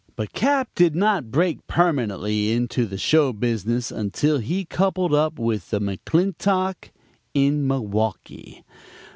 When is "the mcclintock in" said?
5.69-7.67